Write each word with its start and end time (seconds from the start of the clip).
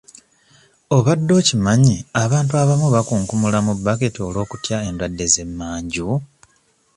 Obadde 0.97 1.31
okimanyi 1.41 1.95
abantu 2.23 2.53
abamu 2.61 2.87
bakunkumula 2.95 3.59
mu 3.65 3.73
baketi 3.85 4.19
olw'okutya 4.27 4.77
endwadde 4.87 5.25
z'emmanju? 5.33 6.07